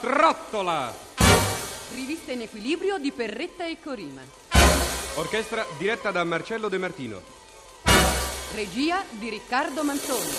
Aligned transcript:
Trottola! 0.00 0.94
Rivista 1.94 2.32
in 2.32 2.42
equilibrio 2.42 2.98
di 2.98 3.12
Perretta 3.12 3.66
e 3.66 3.78
Corima. 3.82 4.22
Orchestra 5.16 5.66
diretta 5.76 6.10
da 6.10 6.22
Marcello 6.24 6.68
De 6.68 6.78
Martino. 6.78 7.20
Regia 8.54 9.02
di 9.10 9.28
Riccardo 9.28 9.82
Manzoni. 9.82 10.30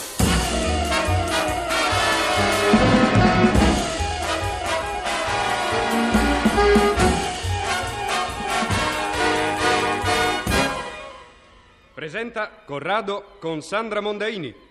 Presenta 11.94 12.50
Corrado 12.66 13.38
con 13.40 13.62
Sandra 13.62 14.02
Mondaini. 14.02 14.70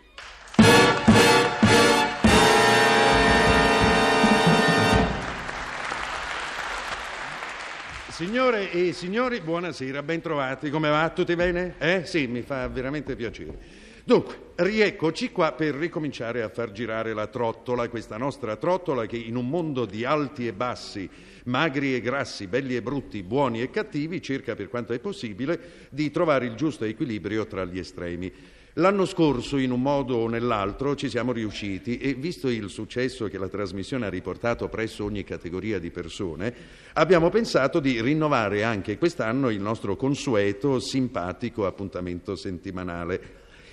Signore 8.20 8.70
e 8.70 8.92
signori, 8.92 9.40
buonasera, 9.40 10.02
bentrovati. 10.02 10.68
Come 10.68 10.90
va? 10.90 11.08
Tutti 11.08 11.34
bene? 11.34 11.76
Eh? 11.78 12.02
Sì, 12.04 12.26
mi 12.26 12.42
fa 12.42 12.68
veramente 12.68 13.16
piacere. 13.16 13.56
Dunque, 14.04 14.52
rieccoci 14.56 15.32
qua 15.32 15.52
per 15.52 15.74
ricominciare 15.74 16.42
a 16.42 16.50
far 16.50 16.70
girare 16.70 17.14
la 17.14 17.28
trottola, 17.28 17.88
questa 17.88 18.18
nostra 18.18 18.56
trottola 18.56 19.06
che 19.06 19.16
in 19.16 19.36
un 19.36 19.48
mondo 19.48 19.86
di 19.86 20.04
alti 20.04 20.46
e 20.46 20.52
bassi, 20.52 21.08
magri 21.44 21.94
e 21.94 22.02
grassi, 22.02 22.46
belli 22.46 22.76
e 22.76 22.82
brutti, 22.82 23.22
buoni 23.22 23.62
e 23.62 23.70
cattivi, 23.70 24.20
cerca 24.20 24.54
per 24.54 24.68
quanto 24.68 24.92
è 24.92 24.98
possibile 24.98 25.88
di 25.88 26.10
trovare 26.10 26.44
il 26.44 26.56
giusto 26.56 26.84
equilibrio 26.84 27.46
tra 27.46 27.64
gli 27.64 27.78
estremi. 27.78 28.30
L'anno 28.80 29.04
scorso, 29.04 29.58
in 29.58 29.72
un 29.72 29.82
modo 29.82 30.16
o 30.16 30.26
nell'altro, 30.26 30.96
ci 30.96 31.10
siamo 31.10 31.32
riusciti 31.32 31.98
e, 31.98 32.14
visto 32.14 32.48
il 32.48 32.70
successo 32.70 33.28
che 33.28 33.36
la 33.36 33.46
trasmissione 33.46 34.06
ha 34.06 34.08
riportato 34.08 34.70
presso 34.70 35.04
ogni 35.04 35.22
categoria 35.22 35.78
di 35.78 35.90
persone, 35.90 36.54
abbiamo 36.94 37.28
pensato 37.28 37.78
di 37.78 38.00
rinnovare 38.00 38.64
anche 38.64 38.96
quest'anno 38.96 39.50
il 39.50 39.60
nostro 39.60 39.96
consueto, 39.96 40.80
simpatico 40.80 41.66
appuntamento 41.66 42.34
settimanale. 42.36 43.20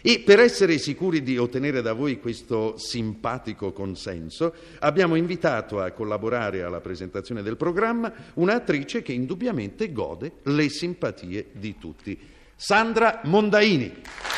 E 0.02 0.20
per 0.26 0.42
essere 0.42 0.78
sicuri 0.78 1.24
di 1.24 1.38
ottenere 1.38 1.82
da 1.82 1.94
voi 1.94 2.20
questo 2.20 2.78
simpatico 2.78 3.72
consenso, 3.72 4.54
abbiamo 4.80 5.16
invitato 5.16 5.80
a 5.80 5.92
collaborare 5.92 6.64
alla 6.64 6.82
presentazione 6.82 7.42
del 7.44 7.56
programma 7.56 8.12
un'attrice 8.34 9.02
che 9.04 9.14
indubbiamente 9.14 9.94
gode 9.94 10.34
le 10.44 10.68
simpatie 10.68 11.46
di 11.54 11.78
tutti, 11.78 12.20
Sandra 12.58 13.22
Mondaini. 13.24 14.36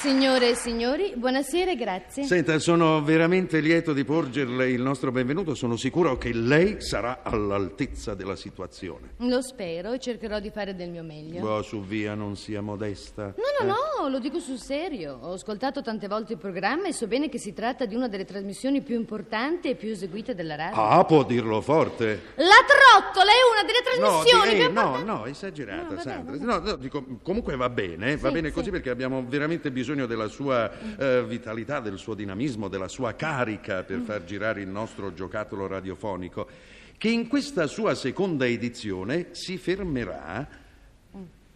Signore 0.00 0.50
e 0.50 0.54
signori, 0.54 1.12
buonasera 1.16 1.72
e 1.72 1.74
grazie. 1.76 2.22
Senta, 2.22 2.56
sono 2.60 3.02
veramente 3.02 3.58
lieto 3.58 3.92
di 3.92 4.04
porgerle 4.04 4.70
il 4.70 4.80
nostro 4.80 5.10
benvenuto. 5.10 5.56
Sono 5.56 5.76
sicuro 5.76 6.16
che 6.16 6.32
lei 6.32 6.80
sarà 6.80 7.22
all'altezza 7.24 8.14
della 8.14 8.36
situazione. 8.36 9.14
Lo 9.16 9.42
spero 9.42 9.90
e 9.92 9.98
cercherò 9.98 10.38
di 10.38 10.50
fare 10.50 10.76
del 10.76 10.90
mio 10.90 11.02
meglio. 11.02 11.44
Oh, 11.44 11.62
su 11.62 11.82
via, 11.82 12.14
non 12.14 12.36
sia 12.36 12.60
modesta. 12.60 13.34
No, 13.36 13.66
no, 13.66 13.74
no, 14.02 14.08
lo 14.08 14.20
dico 14.20 14.38
sul 14.38 14.58
serio. 14.60 15.18
Ho 15.20 15.32
ascoltato 15.32 15.82
tante 15.82 16.06
volte 16.06 16.34
il 16.34 16.38
programma 16.38 16.86
e 16.86 16.92
so 16.92 17.08
bene 17.08 17.28
che 17.28 17.38
si 17.38 17.52
tratta 17.52 17.84
di 17.84 17.96
una 17.96 18.06
delle 18.06 18.24
trasmissioni 18.24 18.82
più 18.82 18.94
importanti 18.94 19.68
e 19.70 19.74
più 19.74 19.90
eseguite 19.90 20.36
della 20.36 20.54
radio. 20.54 20.80
Ah, 20.80 21.04
può 21.04 21.24
dirlo 21.24 21.60
forte. 21.60 22.22
La 22.36 22.62
trottola 22.66 23.32
è 23.32 23.42
una 23.52 23.66
delle 23.66 23.82
trasmissioni 23.82 24.54
di- 24.54 24.62
eh, 24.62 24.66
più 24.66 24.72
no, 24.74 24.80
importanti. 24.96 25.06
no, 25.06 25.26
esagerata, 25.26 25.94
No, 25.94 26.00
Sandra. 26.00 26.36
No, 26.38 26.58
no, 26.60 26.76
dico, 26.76 27.04
comunque 27.20 27.56
va 27.56 27.68
bene, 27.68 28.16
va 28.16 28.28
Sì, 28.28 28.34
bene 28.34 28.48
sì. 28.48 28.54
così 28.54 28.70
perché 28.70 28.90
abbiamo 28.90 29.24
veramente 29.26 29.70
bisogno 29.72 29.86
della 29.94 30.28
sua 30.28 30.70
eh, 30.96 31.24
vitalità, 31.24 31.80
del 31.80 31.98
suo 31.98 32.14
dinamismo, 32.14 32.68
della 32.68 32.88
sua 32.88 33.14
carica 33.14 33.82
Mm. 33.82 33.86
per 33.86 34.00
far 34.00 34.24
girare 34.24 34.60
il 34.60 34.68
nostro 34.68 35.12
giocattolo 35.14 35.66
radiofonico, 35.66 36.48
che 36.96 37.08
in 37.08 37.28
questa 37.28 37.66
sua 37.66 37.94
seconda 37.94 38.46
edizione 38.46 39.28
si 39.32 39.56
fermerà. 39.58 40.46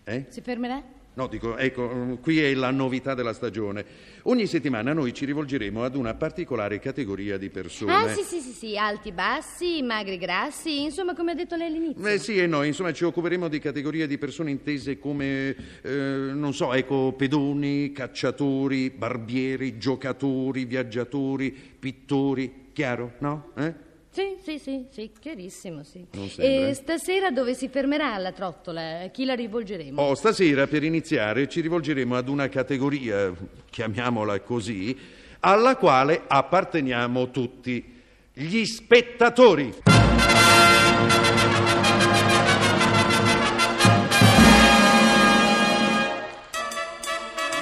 Eh? 0.05 0.27
Si 0.29 0.41
fermerà? 0.41 0.83
No, 1.15 1.27
dico, 1.27 1.59
ecco, 1.59 2.19
qui 2.23 2.41
è 2.41 2.55
la 2.55 2.71
novità 2.71 3.13
della 3.13 3.35
stagione. 3.35 3.85
Ogni 4.23 4.47
settimana 4.47 4.95
noi 4.95 5.13
ci 5.13 5.27
rivolgeremo 5.27 5.85
ad 5.85 5.95
una 5.95 6.15
particolare 6.15 6.79
categoria 6.79 7.37
di 7.37 7.51
persone. 7.51 7.93
Ah, 7.93 8.09
sì, 8.09 8.23
sì, 8.23 8.41
sì, 8.41 8.53
sì, 8.53 8.79
alti, 8.79 9.13
bassi, 9.13 9.83
magri, 9.83 10.17
grassi, 10.17 10.85
insomma, 10.85 11.15
come 11.15 11.33
ha 11.33 11.35
detto 11.35 11.55
lei 11.55 11.67
all'inizio. 11.67 12.07
Eh 12.07 12.19
sì 12.19 12.39
e 12.39 12.47
no, 12.47 12.63
insomma 12.63 12.95
ci 12.95 13.05
occuperemo 13.05 13.49
di 13.49 13.59
categorie 13.59 14.07
di 14.07 14.17
persone 14.17 14.51
intese 14.51 14.99
come, 14.99 15.55
eh, 15.83 15.91
non 15.91 16.55
so, 16.55 16.73
ecco, 16.73 17.13
pedoni, 17.13 17.93
cacciatori, 17.93 18.89
barbieri, 18.89 19.77
giocatori, 19.77 20.65
viaggiatori, 20.65 21.51
pittori, 21.79 22.71
chiaro, 22.73 23.13
no? 23.19 23.51
Eh? 23.57 23.91
Sì, 24.15 24.37
sì, 24.45 24.59
sì, 24.59 24.85
sì, 24.91 25.11
chiarissimo, 25.19 25.83
sì. 25.85 26.05
Non 26.13 26.29
sembra, 26.29 26.67
E 26.67 26.69
eh? 26.69 26.75
stasera 26.75 27.31
dove 27.31 27.55
si 27.55 27.69
fermerà 27.71 28.19
la 28.19 28.33
trottola? 28.33 29.05
A 29.05 29.07
chi 29.07 29.25
la 29.25 29.35
rivolgeremo? 29.35 30.03
Oh, 30.03 30.15
stasera 30.15 30.67
per 30.67 30.83
iniziare 30.83 31.49
ci 31.49 31.63
rivolgeremo 31.63 32.15
ad 32.15 32.29
una 32.29 32.51
categoria, 32.51 33.33
chiamiamola 33.71 34.39
così, 34.41 34.95
alla 35.41 35.77
quale 35.77 36.25
apparteniamo 36.27 37.31
tutti, 37.31 38.01
gli 38.35 38.65
spettatori. 38.67 39.73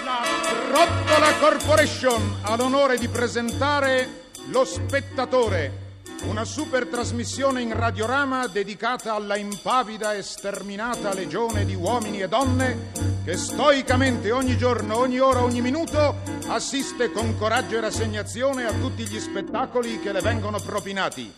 La 0.04 0.20
Trottola 0.68 1.32
Corporation 1.38 2.38
ha 2.42 2.56
l'onore 2.56 2.98
di 2.98 3.06
presentare 3.06 4.08
Lo 4.50 4.64
Spettatore, 4.64 5.89
una 6.22 6.44
super 6.44 6.86
trasmissione 6.86 7.62
in 7.62 7.76
radiorama 7.76 8.46
dedicata 8.46 9.14
alla 9.14 9.36
impavida 9.36 10.14
e 10.14 10.22
sterminata 10.22 11.14
legione 11.14 11.64
di 11.64 11.74
uomini 11.74 12.20
e 12.20 12.28
donne 12.28 12.90
che 13.24 13.36
stoicamente 13.36 14.30
ogni 14.30 14.56
giorno, 14.56 14.98
ogni 14.98 15.18
ora, 15.18 15.42
ogni 15.42 15.60
minuto 15.60 16.16
assiste 16.48 17.10
con 17.10 17.36
coraggio 17.38 17.76
e 17.76 17.80
rassegnazione 17.80 18.64
a 18.64 18.72
tutti 18.72 19.04
gli 19.04 19.18
spettacoli 19.18 20.00
che 20.00 20.12
le 20.12 20.20
vengono 20.20 20.58
propinati. 20.60 21.32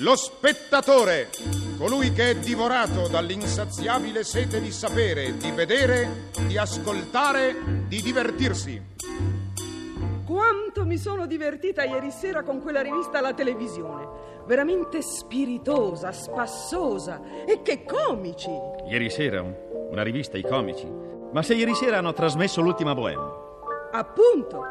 Lo 0.00 0.14
spettatore, 0.14 1.30
colui 1.78 2.12
che 2.12 2.30
è 2.30 2.36
divorato 2.36 3.08
dall'insaziabile 3.08 4.24
sete 4.24 4.60
di 4.60 4.70
sapere, 4.70 5.36
di 5.38 5.50
vedere, 5.52 6.30
di 6.46 6.58
ascoltare, 6.58 7.56
di 7.86 8.02
divertirsi. 8.02 8.82
Quanto 10.26 10.75
mi 10.86 10.96
sono 10.96 11.26
divertita 11.26 11.82
ieri 11.84 12.10
sera 12.10 12.42
con 12.42 12.62
quella 12.62 12.80
rivista 12.80 13.18
alla 13.18 13.34
televisione. 13.34 14.08
Veramente 14.46 15.02
spiritosa, 15.02 16.12
spassosa. 16.12 17.20
E 17.44 17.60
che 17.62 17.84
comici! 17.84 18.50
Ieri 18.88 19.10
sera 19.10 19.42
un- 19.42 19.54
una 19.90 20.02
rivista, 20.02 20.38
i 20.38 20.42
comici. 20.42 20.88
Ma 21.32 21.42
se 21.42 21.54
ieri 21.54 21.74
sera 21.74 21.98
hanno 21.98 22.12
trasmesso 22.12 22.60
l'ultima 22.62 22.94
bohème. 22.94 23.44
Appunto, 23.90 24.64